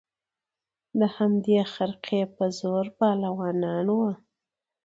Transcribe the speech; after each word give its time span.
د 0.99 1.01
همدې 1.15 1.59
خرقې 1.73 2.21
په 2.35 2.45
زور 2.59 2.85
پهلوانان 2.97 3.85
وه 3.97 4.11